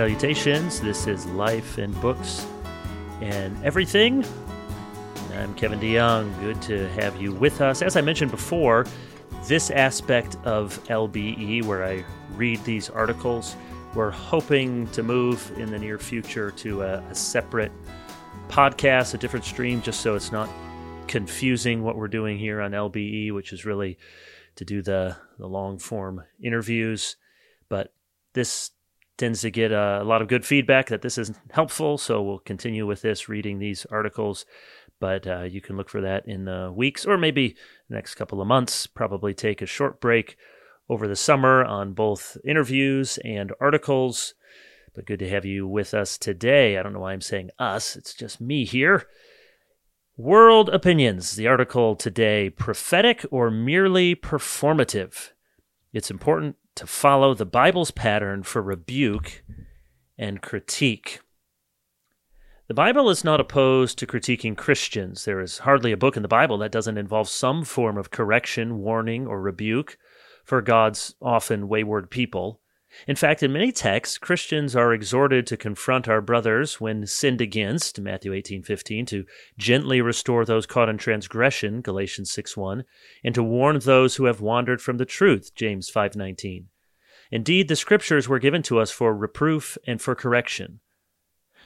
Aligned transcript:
salutations. 0.00 0.80
This 0.80 1.06
is 1.06 1.26
Life 1.26 1.76
and 1.76 1.94
Books 2.00 2.46
and 3.20 3.54
Everything. 3.62 4.24
I'm 5.34 5.52
Kevin 5.56 5.78
DeYoung. 5.78 6.40
Good 6.40 6.62
to 6.62 6.88
have 6.92 7.20
you 7.20 7.32
with 7.34 7.60
us. 7.60 7.82
As 7.82 7.96
I 7.96 8.00
mentioned 8.00 8.30
before, 8.30 8.86
this 9.46 9.70
aspect 9.70 10.38
of 10.44 10.82
LBE, 10.84 11.66
where 11.66 11.84
I 11.84 12.02
read 12.34 12.64
these 12.64 12.88
articles, 12.88 13.56
we're 13.94 14.10
hoping 14.10 14.86
to 14.92 15.02
move 15.02 15.52
in 15.58 15.70
the 15.70 15.78
near 15.78 15.98
future 15.98 16.50
to 16.52 16.80
a, 16.80 17.00
a 17.00 17.14
separate 17.14 17.72
podcast, 18.48 19.12
a 19.12 19.18
different 19.18 19.44
stream, 19.44 19.82
just 19.82 20.00
so 20.00 20.14
it's 20.14 20.32
not 20.32 20.48
confusing 21.08 21.82
what 21.82 21.96
we're 21.96 22.08
doing 22.08 22.38
here 22.38 22.62
on 22.62 22.70
LBE, 22.70 23.32
which 23.32 23.52
is 23.52 23.66
really 23.66 23.98
to 24.56 24.64
do 24.64 24.80
the, 24.80 25.18
the 25.38 25.46
long 25.46 25.78
form 25.78 26.24
interviews. 26.42 27.16
But 27.68 27.92
this 28.32 28.70
tends 29.20 29.42
to 29.42 29.50
get 29.50 29.70
a, 29.70 30.00
a, 30.02 30.04
lot 30.04 30.22
of 30.22 30.28
good 30.28 30.46
feedback 30.46 30.88
that 30.88 31.02
this 31.02 31.18
is 31.18 31.32
helpful. 31.50 31.98
So 31.98 32.22
we'll 32.22 32.38
continue 32.38 32.86
with 32.86 33.02
this, 33.02 33.28
reading 33.28 33.58
these 33.58 33.86
articles. 33.90 34.46
But 34.98 35.26
uh, 35.26 35.42
you 35.42 35.60
can 35.60 35.76
look 35.76 35.90
for 35.90 36.00
that 36.00 36.26
in 36.26 36.46
the 36.46 36.72
weeks 36.74 37.04
or 37.04 37.18
maybe 37.18 37.54
the 37.88 37.94
next 37.94 38.14
couple 38.14 38.40
of 38.40 38.48
months. 38.48 38.86
Probably 38.86 39.34
take 39.34 39.60
a 39.60 39.66
short 39.66 40.00
break 40.00 40.36
over 40.88 41.06
the 41.06 41.16
summer 41.16 41.62
on 41.64 41.92
both 41.92 42.38
interviews 42.44 43.18
and 43.18 43.52
articles. 43.60 44.34
But 44.94 45.06
good 45.06 45.18
to 45.20 45.28
have 45.28 45.44
you 45.44 45.68
with 45.68 45.94
us 45.94 46.16
today. 46.18 46.78
I 46.78 46.82
don't 46.82 46.94
know 46.94 47.00
why 47.00 47.12
I'm 47.12 47.20
saying 47.20 47.50
us, 47.58 47.96
it's 47.96 48.14
just 48.14 48.40
me 48.40 48.64
here. 48.64 49.06
World 50.16 50.68
Opinions, 50.70 51.36
the 51.36 51.46
article 51.46 51.94
today 51.94 52.50
prophetic 52.50 53.24
or 53.30 53.50
merely 53.50 54.16
performative? 54.16 55.30
It's 55.92 56.10
important 56.10 56.56
to 56.76 56.86
follow 56.86 57.34
the 57.34 57.46
Bible's 57.46 57.90
pattern 57.90 58.42
for 58.42 58.62
rebuke 58.62 59.42
and 60.18 60.40
critique. 60.40 61.20
The 62.68 62.74
Bible 62.74 63.10
is 63.10 63.24
not 63.24 63.40
opposed 63.40 63.98
to 63.98 64.06
critiquing 64.06 64.56
Christians. 64.56 65.24
There 65.24 65.40
is 65.40 65.58
hardly 65.58 65.90
a 65.90 65.96
book 65.96 66.16
in 66.16 66.22
the 66.22 66.28
Bible 66.28 66.58
that 66.58 66.70
doesn't 66.70 66.98
involve 66.98 67.28
some 67.28 67.64
form 67.64 67.98
of 67.98 68.10
correction, 68.10 68.78
warning, 68.78 69.26
or 69.26 69.40
rebuke 69.40 69.98
for 70.44 70.62
God's 70.62 71.16
often 71.20 71.68
wayward 71.68 72.10
people. 72.10 72.60
In 73.06 73.14
fact, 73.14 73.42
in 73.42 73.52
many 73.52 73.70
texts, 73.70 74.18
Christians 74.18 74.74
are 74.74 74.92
exhorted 74.92 75.46
to 75.46 75.56
confront 75.56 76.08
our 76.08 76.20
brothers 76.20 76.80
when 76.80 77.06
sinned 77.06 77.40
against, 77.40 78.00
Matthew 78.00 78.32
18:15, 78.32 79.06
to 79.06 79.24
gently 79.56 80.00
restore 80.00 80.44
those 80.44 80.66
caught 80.66 80.88
in 80.88 80.98
transgression, 80.98 81.82
Galatians 81.82 82.32
6:1, 82.32 82.84
and 83.22 83.34
to 83.34 83.44
warn 83.44 83.78
those 83.78 84.16
who 84.16 84.24
have 84.24 84.40
wandered 84.40 84.82
from 84.82 84.96
the 84.96 85.04
truth, 85.04 85.54
James 85.54 85.88
5:19. 85.88 86.66
Indeed, 87.30 87.68
the 87.68 87.76
scriptures 87.76 88.28
were 88.28 88.40
given 88.40 88.62
to 88.64 88.80
us 88.80 88.90
for 88.90 89.14
reproof 89.14 89.78
and 89.86 90.02
for 90.02 90.16
correction. 90.16 90.80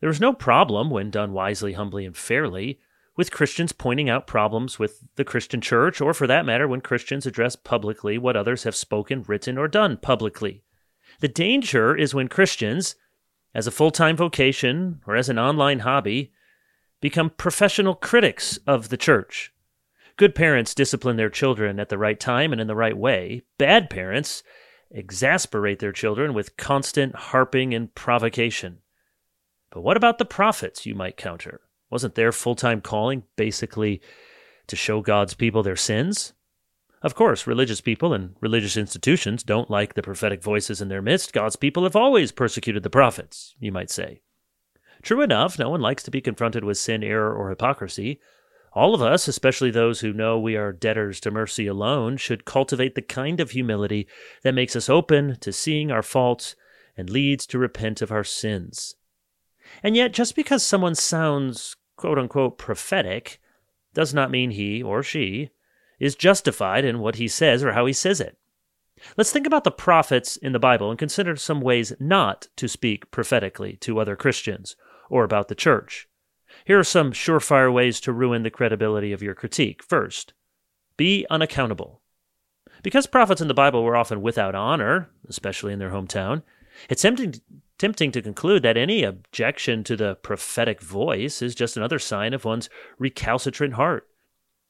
There 0.00 0.10
is 0.10 0.20
no 0.20 0.32
problem 0.32 0.88
when 0.88 1.10
done 1.10 1.32
wisely, 1.32 1.72
humbly, 1.72 2.06
and 2.06 2.16
fairly 2.16 2.78
with 3.16 3.32
Christians 3.32 3.72
pointing 3.72 4.08
out 4.08 4.28
problems 4.28 4.78
with 4.78 5.02
the 5.16 5.24
Christian 5.24 5.60
church, 5.60 6.00
or 6.00 6.14
for 6.14 6.28
that 6.28 6.46
matter, 6.46 6.68
when 6.68 6.80
Christians 6.80 7.26
address 7.26 7.56
publicly 7.56 8.16
what 8.18 8.36
others 8.36 8.62
have 8.62 8.76
spoken, 8.76 9.24
written, 9.26 9.58
or 9.58 9.66
done 9.66 9.96
publicly. 9.96 10.62
The 11.20 11.28
danger 11.28 11.96
is 11.96 12.14
when 12.14 12.28
Christians, 12.28 12.94
as 13.54 13.66
a 13.66 13.72
full 13.72 13.90
time 13.90 14.16
vocation 14.16 15.00
or 15.06 15.16
as 15.16 15.28
an 15.28 15.38
online 15.38 15.80
hobby, 15.80 16.32
become 17.00 17.30
professional 17.30 17.94
critics 17.94 18.58
of 18.66 18.88
the 18.88 18.96
church. 18.96 19.52
Good 20.16 20.34
parents 20.34 20.74
discipline 20.74 21.16
their 21.16 21.30
children 21.30 21.78
at 21.78 21.88
the 21.88 21.98
right 21.98 22.18
time 22.18 22.52
and 22.52 22.60
in 22.60 22.66
the 22.66 22.74
right 22.74 22.96
way. 22.96 23.42
Bad 23.56 23.88
parents 23.90 24.42
exasperate 24.90 25.78
their 25.78 25.92
children 25.92 26.34
with 26.34 26.56
constant 26.56 27.14
harping 27.14 27.74
and 27.74 27.94
provocation. 27.94 28.78
But 29.70 29.82
what 29.82 29.96
about 29.96 30.18
the 30.18 30.24
prophets, 30.24 30.86
you 30.86 30.94
might 30.94 31.16
counter? 31.16 31.60
Wasn't 31.90 32.14
their 32.14 32.32
full 32.32 32.54
time 32.54 32.80
calling 32.80 33.24
basically 33.36 34.00
to 34.66 34.76
show 34.76 35.00
God's 35.00 35.34
people 35.34 35.62
their 35.62 35.76
sins? 35.76 36.32
Of 37.00 37.14
course, 37.14 37.46
religious 37.46 37.80
people 37.80 38.12
and 38.12 38.34
religious 38.40 38.76
institutions 38.76 39.42
don't 39.44 39.70
like 39.70 39.94
the 39.94 40.02
prophetic 40.02 40.42
voices 40.42 40.80
in 40.80 40.88
their 40.88 41.02
midst. 41.02 41.32
God's 41.32 41.56
people 41.56 41.84
have 41.84 41.94
always 41.94 42.32
persecuted 42.32 42.82
the 42.82 42.90
prophets, 42.90 43.54
you 43.60 43.70
might 43.70 43.90
say. 43.90 44.20
True 45.02 45.22
enough, 45.22 45.58
no 45.58 45.70
one 45.70 45.80
likes 45.80 46.02
to 46.04 46.10
be 46.10 46.20
confronted 46.20 46.64
with 46.64 46.76
sin, 46.76 47.04
error, 47.04 47.32
or 47.32 47.50
hypocrisy. 47.50 48.20
All 48.72 48.94
of 48.94 49.02
us, 49.02 49.28
especially 49.28 49.70
those 49.70 50.00
who 50.00 50.12
know 50.12 50.38
we 50.38 50.56
are 50.56 50.72
debtors 50.72 51.20
to 51.20 51.30
mercy 51.30 51.68
alone, 51.68 52.16
should 52.16 52.44
cultivate 52.44 52.96
the 52.96 53.02
kind 53.02 53.38
of 53.38 53.52
humility 53.52 54.08
that 54.42 54.54
makes 54.54 54.74
us 54.74 54.88
open 54.88 55.36
to 55.40 55.52
seeing 55.52 55.92
our 55.92 56.02
faults 56.02 56.56
and 56.96 57.08
leads 57.08 57.46
to 57.46 57.58
repent 57.58 58.02
of 58.02 58.10
our 58.10 58.24
sins. 58.24 58.96
And 59.82 59.96
yet, 59.96 60.12
just 60.12 60.34
because 60.34 60.64
someone 60.64 60.96
sounds 60.96 61.76
quote 61.96 62.18
unquote 62.18 62.58
prophetic 62.58 63.40
does 63.94 64.12
not 64.12 64.30
mean 64.30 64.50
he 64.50 64.82
or 64.82 65.02
she 65.02 65.50
is 65.98 66.14
justified 66.14 66.84
in 66.84 67.00
what 67.00 67.16
he 67.16 67.28
says 67.28 67.62
or 67.62 67.72
how 67.72 67.86
he 67.86 67.92
says 67.92 68.20
it. 68.20 68.38
Let's 69.16 69.32
think 69.32 69.46
about 69.46 69.64
the 69.64 69.70
prophets 69.70 70.36
in 70.36 70.52
the 70.52 70.58
Bible 70.58 70.90
and 70.90 70.98
consider 70.98 71.36
some 71.36 71.60
ways 71.60 71.92
not 72.00 72.48
to 72.56 72.68
speak 72.68 73.10
prophetically 73.10 73.76
to 73.76 73.98
other 73.98 74.16
Christians 74.16 74.76
or 75.08 75.24
about 75.24 75.48
the 75.48 75.54
church. 75.54 76.08
Here 76.64 76.78
are 76.78 76.84
some 76.84 77.12
surefire 77.12 77.72
ways 77.72 78.00
to 78.00 78.12
ruin 78.12 78.42
the 78.42 78.50
credibility 78.50 79.12
of 79.12 79.22
your 79.22 79.34
critique. 79.34 79.82
First, 79.82 80.32
be 80.96 81.26
unaccountable. 81.30 82.00
Because 82.82 83.06
prophets 83.06 83.40
in 83.40 83.48
the 83.48 83.54
Bible 83.54 83.82
were 83.82 83.96
often 83.96 84.22
without 84.22 84.54
honor, 84.54 85.10
especially 85.28 85.72
in 85.72 85.78
their 85.78 85.90
hometown, 85.90 86.42
it's 86.88 87.02
tempting, 87.02 87.34
tempting 87.78 88.12
to 88.12 88.22
conclude 88.22 88.62
that 88.62 88.76
any 88.76 89.02
objection 89.02 89.82
to 89.84 89.96
the 89.96 90.16
prophetic 90.16 90.80
voice 90.80 91.42
is 91.42 91.54
just 91.54 91.76
another 91.76 91.98
sign 91.98 92.34
of 92.34 92.44
one's 92.44 92.68
recalcitrant 92.98 93.74
heart. 93.74 94.08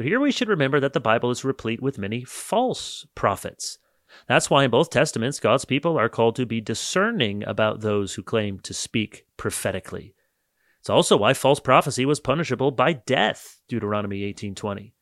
But 0.00 0.06
here 0.06 0.18
we 0.18 0.32
should 0.32 0.48
remember 0.48 0.80
that 0.80 0.94
the 0.94 0.98
Bible 0.98 1.30
is 1.30 1.44
replete 1.44 1.82
with 1.82 1.98
many 1.98 2.24
false 2.24 3.06
prophets. 3.14 3.76
That's 4.28 4.48
why 4.48 4.64
in 4.64 4.70
both 4.70 4.88
Testaments, 4.88 5.38
God's 5.38 5.66
people 5.66 5.98
are 5.98 6.08
called 6.08 6.36
to 6.36 6.46
be 6.46 6.58
discerning 6.58 7.44
about 7.44 7.82
those 7.82 8.14
who 8.14 8.22
claim 8.22 8.60
to 8.60 8.72
speak 8.72 9.26
prophetically. 9.36 10.14
It's 10.78 10.88
also 10.88 11.18
why 11.18 11.34
false 11.34 11.60
prophecy 11.60 12.06
was 12.06 12.18
punishable 12.18 12.70
by 12.70 12.94
death, 12.94 13.60
Deuteronomy 13.68 14.22
18:20. 14.22 14.94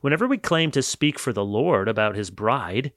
Whenever 0.00 0.26
we 0.26 0.36
claim 0.36 0.72
to 0.72 0.82
speak 0.82 1.20
for 1.20 1.32
the 1.32 1.44
Lord 1.44 1.86
about 1.86 2.16
his 2.16 2.32
bride, 2.32 2.92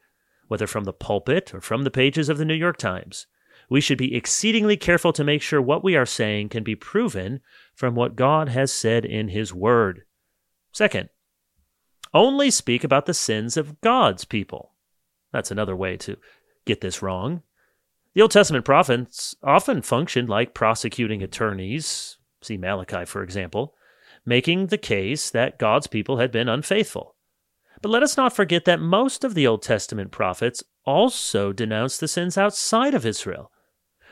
whether 0.47 0.66
from 0.66 0.85
the 0.85 0.91
pulpit 0.91 1.53
or 1.53 1.62
from 1.62 1.84
the 1.84 1.91
pages 1.91 2.30
of 2.30 2.40
the 2.40 2.46
New 2.46 2.56
York 2.56 2.78
Times, 2.78 3.28
we 3.70 3.80
should 3.80 4.00
be 4.00 4.16
exceedingly 4.16 4.75
careful 4.75 5.14
to 5.14 5.24
make 5.24 5.44
sure 5.44 5.62
what 5.62 5.84
we 5.84 5.96
are 5.96 6.08
saying 6.08 6.50
can 6.50 6.64
be 6.64 6.75
proven 6.75 7.41
from 7.75 7.94
what 7.94 8.16
God 8.16 8.50
has 8.50 8.72
said 8.72 9.06
in 9.06 9.28
his 9.28 9.53
word. 9.53 10.06
Second, 10.72 11.09
only 12.13 12.51
speak 12.51 12.84
about 12.84 13.06
the 13.06 13.13
sins 13.13 13.57
of 13.57 13.81
God's 13.81 14.25
people. 14.25 14.74
That's 15.31 15.51
another 15.51 15.75
way 15.75 15.97
to 15.97 16.18
get 16.66 16.81
this 16.81 17.01
wrong. 17.01 17.41
The 18.13 18.22
Old 18.22 18.31
Testament 18.31 18.66
prophets 18.66 19.35
often 19.41 19.81
functioned 19.81 20.29
like 20.29 20.53
prosecuting 20.53 21.23
attorneys, 21.23 22.18
see 22.41 22.57
Malachi, 22.57 23.06
for 23.06 23.23
example, 23.23 23.73
making 24.25 24.68
the 24.68 24.78
case 24.78 25.29
that 25.31 25.57
God's 25.57 25.88
people 25.88 26.18
had 26.18 26.31
been 26.31 26.47
unfaithful. 26.47 27.16
But 27.81 27.90
let 27.90 28.03
us 28.03 28.16
not 28.16 28.35
forget 28.35 28.66
that 28.66 28.79
most 28.79 29.23
of 29.23 29.34
the 29.34 29.47
Old 29.47 29.63
Testament 29.63 30.12
prophets 30.12 30.63
also 30.85 31.52
denounced 31.52 32.00
the 32.00 32.07
sins 32.07 32.38
outside 32.38 32.94
of 32.94 33.06
Israel. 33.06 33.52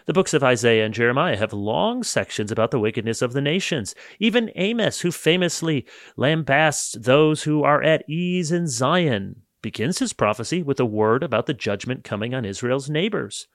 The 0.05 0.13
books 0.13 0.33
of 0.33 0.43
Isaiah 0.43 0.85
and 0.85 0.93
Jeremiah 0.93 1.37
have 1.37 1.53
long 1.53 2.03
sections 2.03 2.51
about 2.51 2.71
the 2.71 2.79
wickedness 2.79 3.21
of 3.21 3.33
the 3.33 3.41
nations. 3.41 3.93
Even 4.19 4.51
Amos, 4.55 5.01
who 5.01 5.11
famously 5.11 5.85
lambasts 6.17 6.99
those 6.99 7.43
who 7.43 7.63
are 7.63 7.83
at 7.83 8.09
ease 8.09 8.51
in 8.51 8.67
Zion, 8.67 9.43
begins 9.61 9.99
his 9.99 10.13
prophecy 10.13 10.63
with 10.63 10.79
a 10.79 10.85
word 10.85 11.21
about 11.21 11.45
the 11.45 11.53
judgment 11.53 12.03
coming 12.03 12.33
on 12.33 12.45
Israel's 12.45 12.89
neighbors. 12.89 13.47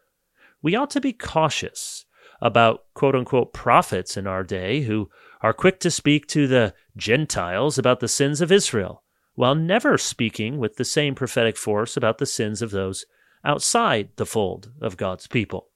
We 0.62 0.76
ought 0.76 0.90
to 0.90 1.00
be 1.00 1.12
cautious 1.12 2.04
about 2.40 2.84
quote 2.94 3.16
unquote 3.16 3.52
prophets 3.52 4.16
in 4.16 4.26
our 4.26 4.44
day 4.44 4.82
who 4.82 5.10
are 5.40 5.52
quick 5.52 5.80
to 5.80 5.90
speak 5.90 6.26
to 6.28 6.46
the 6.46 6.74
Gentiles 6.96 7.76
about 7.76 8.00
the 8.00 8.08
sins 8.08 8.40
of 8.40 8.52
Israel, 8.52 9.02
while 9.34 9.54
never 9.54 9.98
speaking 9.98 10.58
with 10.58 10.76
the 10.76 10.84
same 10.84 11.14
prophetic 11.14 11.56
force 11.56 11.96
about 11.96 12.18
the 12.18 12.26
sins 12.26 12.62
of 12.62 12.70
those 12.70 13.04
outside 13.44 14.10
the 14.16 14.26
fold 14.26 14.70
of 14.80 14.96
God's 14.96 15.26
people 15.26 15.70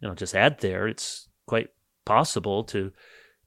you 0.00 0.08
know, 0.08 0.14
just 0.14 0.34
add 0.34 0.60
there, 0.60 0.88
it's 0.88 1.28
quite 1.46 1.68
possible 2.04 2.64
to 2.64 2.92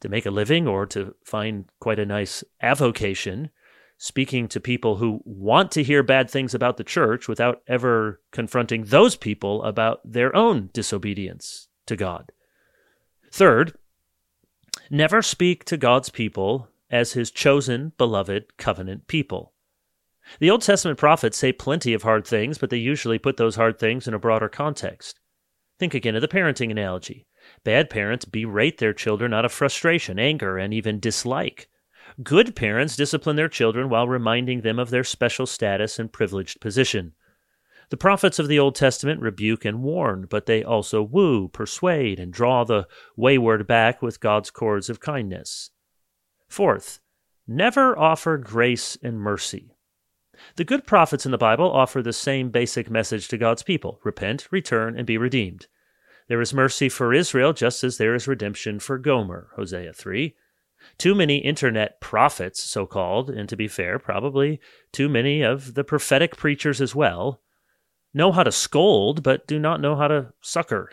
to 0.01 0.09
make 0.09 0.25
a 0.25 0.31
living 0.31 0.67
or 0.67 0.85
to 0.85 1.15
find 1.23 1.63
quite 1.79 1.97
a 1.97 2.05
nice 2.05 2.43
avocation 2.61 3.49
speaking 3.97 4.49
to 4.49 4.59
people 4.59 4.97
who 4.97 5.21
want 5.23 5.71
to 5.71 5.81
hear 5.81 6.03
bad 6.03 6.29
things 6.29 6.53
about 6.53 6.75
the 6.75 6.83
church 6.83 7.29
without 7.29 7.61
ever 7.67 8.19
confronting 8.31 8.83
those 8.83 9.15
people 9.15 9.63
about 9.63 10.01
their 10.03 10.35
own 10.35 10.69
disobedience 10.73 11.69
to 11.85 11.95
God. 11.95 12.33
Third, 13.31 13.77
never 14.89 15.21
speak 15.21 15.63
to 15.65 15.77
God's 15.77 16.09
people 16.09 16.67
as 16.89 17.13
his 17.13 17.31
chosen, 17.31 17.93
beloved 17.97 18.57
covenant 18.57 19.07
people. 19.07 19.53
The 20.39 20.49
Old 20.49 20.63
Testament 20.63 20.99
prophets 20.99 21.37
say 21.37 21.53
plenty 21.53 21.93
of 21.93 22.03
hard 22.03 22.27
things, 22.27 22.57
but 22.57 22.69
they 22.69 22.77
usually 22.77 23.19
put 23.19 23.37
those 23.37 23.55
hard 23.55 23.79
things 23.79 24.05
in 24.05 24.13
a 24.13 24.19
broader 24.19 24.49
context. 24.49 25.19
Think 25.83 25.95
again 25.95 26.15
of 26.15 26.21
the 26.21 26.29
parenting 26.29 26.71
analogy. 26.71 27.27
Bad 27.65 27.89
parents 27.89 28.23
berate 28.23 28.77
their 28.77 28.93
children 28.93 29.33
out 29.33 29.43
of 29.43 29.51
frustration, 29.51 30.17
anger, 30.17 30.57
and 30.57 30.73
even 30.73 30.97
dislike. 30.97 31.67
Good 32.23 32.55
parents 32.55 32.95
discipline 32.95 33.35
their 33.35 33.49
children 33.49 33.89
while 33.89 34.07
reminding 34.07 34.61
them 34.61 34.79
of 34.79 34.91
their 34.91 35.03
special 35.03 35.45
status 35.45 35.99
and 35.99 36.09
privileged 36.09 36.61
position. 36.61 37.15
The 37.89 37.97
prophets 37.97 38.39
of 38.39 38.47
the 38.47 38.59
Old 38.59 38.75
Testament 38.75 39.19
rebuke 39.19 39.65
and 39.65 39.83
warn, 39.83 40.25
but 40.29 40.45
they 40.45 40.63
also 40.63 41.03
woo, 41.03 41.49
persuade, 41.49 42.17
and 42.17 42.31
draw 42.31 42.63
the 42.63 42.87
wayward 43.17 43.67
back 43.67 44.01
with 44.01 44.21
God's 44.21 44.51
cords 44.51 44.89
of 44.89 45.01
kindness. 45.01 45.71
Fourth, 46.47 47.01
never 47.45 47.99
offer 47.99 48.37
grace 48.37 48.97
and 49.03 49.19
mercy. 49.19 49.75
The 50.55 50.63
good 50.63 50.87
prophets 50.87 51.25
in 51.25 51.33
the 51.33 51.37
Bible 51.37 51.69
offer 51.69 52.01
the 52.01 52.13
same 52.13 52.51
basic 52.51 52.89
message 52.89 53.27
to 53.27 53.37
God's 53.37 53.63
people 53.63 53.99
repent, 54.05 54.47
return, 54.49 54.97
and 54.97 55.05
be 55.05 55.17
redeemed. 55.17 55.67
There 56.27 56.41
is 56.41 56.53
mercy 56.53 56.89
for 56.89 57.13
Israel 57.13 57.53
just 57.53 57.83
as 57.83 57.97
there 57.97 58.15
is 58.15 58.27
redemption 58.27 58.79
for 58.79 58.97
Gomer, 58.97 59.49
Hosea 59.55 59.93
3. 59.93 60.35
Too 60.97 61.15
many 61.15 61.37
internet 61.37 62.01
prophets, 62.01 62.61
so 62.61 62.85
called, 62.85 63.29
and 63.29 63.47
to 63.49 63.55
be 63.55 63.67
fair, 63.67 63.99
probably 63.99 64.59
too 64.91 65.09
many 65.09 65.41
of 65.41 65.73
the 65.75 65.83
prophetic 65.83 66.35
preachers 66.35 66.81
as 66.81 66.93
well, 66.93 67.41
know 68.13 68.31
how 68.31 68.43
to 68.43 68.51
scold, 68.51 69.23
but 69.23 69.47
do 69.47 69.59
not 69.59 69.81
know 69.81 69.95
how 69.95 70.07
to 70.07 70.33
succor. 70.41 70.91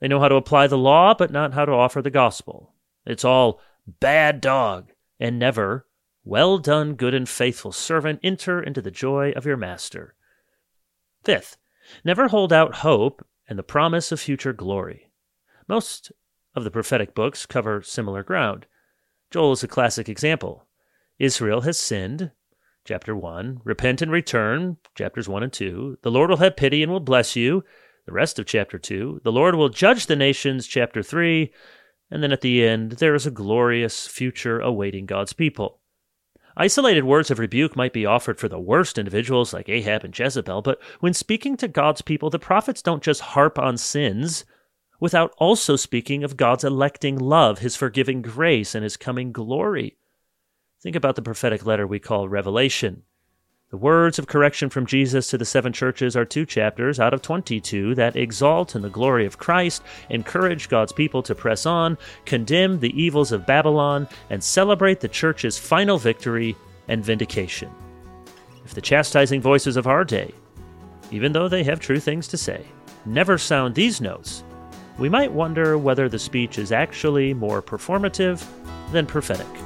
They 0.00 0.08
know 0.08 0.20
how 0.20 0.28
to 0.28 0.36
apply 0.36 0.66
the 0.66 0.78
law, 0.78 1.14
but 1.14 1.30
not 1.30 1.54
how 1.54 1.64
to 1.64 1.72
offer 1.72 2.02
the 2.02 2.10
gospel. 2.10 2.74
It's 3.06 3.24
all 3.24 3.60
bad 3.86 4.40
dog, 4.40 4.92
and 5.18 5.38
never, 5.38 5.86
well 6.24 6.58
done, 6.58 6.94
good 6.94 7.14
and 7.14 7.28
faithful 7.28 7.72
servant, 7.72 8.20
enter 8.22 8.62
into 8.62 8.80
the 8.80 8.90
joy 8.90 9.32
of 9.36 9.46
your 9.46 9.56
master. 9.56 10.14
Fifth, 11.22 11.56
never 12.04 12.28
hold 12.28 12.52
out 12.52 12.76
hope 12.76 13.26
and 13.48 13.58
the 13.58 13.62
promise 13.62 14.12
of 14.12 14.20
future 14.20 14.52
glory. 14.52 15.10
Most 15.68 16.12
of 16.54 16.64
the 16.64 16.70
prophetic 16.70 17.14
books 17.14 17.46
cover 17.46 17.82
similar 17.82 18.22
ground. 18.22 18.66
Joel 19.30 19.52
is 19.52 19.62
a 19.62 19.68
classic 19.68 20.08
example. 20.08 20.66
Israel 21.18 21.62
has 21.62 21.78
sinned, 21.78 22.30
chapter 22.84 23.16
1. 23.16 23.60
Repent 23.64 24.02
and 24.02 24.10
return, 24.10 24.76
chapters 24.94 25.28
1 25.28 25.42
and 25.42 25.52
2. 25.52 25.98
The 26.02 26.10
Lord 26.10 26.30
will 26.30 26.36
have 26.38 26.56
pity 26.56 26.82
and 26.82 26.92
will 26.92 27.00
bless 27.00 27.34
you, 27.34 27.64
the 28.06 28.12
rest 28.12 28.38
of 28.38 28.46
chapter 28.46 28.78
2. 28.78 29.22
The 29.24 29.32
Lord 29.32 29.54
will 29.54 29.68
judge 29.68 30.06
the 30.06 30.16
nations, 30.16 30.66
chapter 30.66 31.02
3. 31.02 31.52
And 32.10 32.22
then 32.22 32.32
at 32.32 32.42
the 32.42 32.64
end, 32.64 32.92
there 32.92 33.14
is 33.14 33.26
a 33.26 33.30
glorious 33.30 34.06
future 34.06 34.60
awaiting 34.60 35.06
God's 35.06 35.32
people. 35.32 35.80
Isolated 36.56 37.02
words 37.02 37.32
of 37.32 37.40
rebuke 37.40 37.74
might 37.74 37.92
be 37.92 38.06
offered 38.06 38.38
for 38.38 38.48
the 38.48 38.60
worst 38.60 38.96
individuals 38.96 39.52
like 39.52 39.68
Ahab 39.68 40.04
and 40.04 40.16
Jezebel, 40.16 40.62
but 40.62 40.80
when 41.00 41.12
speaking 41.12 41.56
to 41.56 41.66
God's 41.66 42.00
people, 42.00 42.30
the 42.30 42.38
prophets 42.38 42.80
don't 42.80 43.02
just 43.02 43.20
harp 43.20 43.58
on 43.58 43.76
sins 43.76 44.44
without 45.00 45.34
also 45.38 45.74
speaking 45.74 46.22
of 46.22 46.36
God's 46.36 46.62
electing 46.62 47.18
love, 47.18 47.58
his 47.58 47.74
forgiving 47.74 48.22
grace, 48.22 48.74
and 48.74 48.84
his 48.84 48.96
coming 48.96 49.32
glory. 49.32 49.96
Think 50.80 50.94
about 50.94 51.16
the 51.16 51.22
prophetic 51.22 51.66
letter 51.66 51.86
we 51.86 51.98
call 51.98 52.28
Revelation. 52.28 53.02
The 53.74 53.78
words 53.78 54.20
of 54.20 54.28
correction 54.28 54.70
from 54.70 54.86
Jesus 54.86 55.26
to 55.30 55.36
the 55.36 55.44
seven 55.44 55.72
churches 55.72 56.14
are 56.14 56.24
two 56.24 56.46
chapters 56.46 57.00
out 57.00 57.12
of 57.12 57.22
22 57.22 57.96
that 57.96 58.14
exalt 58.14 58.76
in 58.76 58.82
the 58.82 58.88
glory 58.88 59.26
of 59.26 59.38
Christ, 59.38 59.82
encourage 60.10 60.68
God's 60.68 60.92
people 60.92 61.24
to 61.24 61.34
press 61.34 61.66
on, 61.66 61.98
condemn 62.24 62.78
the 62.78 62.96
evils 62.96 63.32
of 63.32 63.46
Babylon, 63.46 64.06
and 64.30 64.44
celebrate 64.44 65.00
the 65.00 65.08
church's 65.08 65.58
final 65.58 65.98
victory 65.98 66.54
and 66.86 67.04
vindication. 67.04 67.68
If 68.64 68.74
the 68.74 68.80
chastising 68.80 69.40
voices 69.40 69.76
of 69.76 69.88
our 69.88 70.04
day, 70.04 70.32
even 71.10 71.32
though 71.32 71.48
they 71.48 71.64
have 71.64 71.80
true 71.80 71.98
things 71.98 72.28
to 72.28 72.36
say, 72.36 72.64
never 73.04 73.36
sound 73.38 73.74
these 73.74 74.00
notes, 74.00 74.44
we 74.98 75.08
might 75.08 75.32
wonder 75.32 75.76
whether 75.78 76.08
the 76.08 76.20
speech 76.20 76.58
is 76.58 76.70
actually 76.70 77.34
more 77.34 77.60
performative 77.60 78.46
than 78.92 79.04
prophetic. 79.04 79.63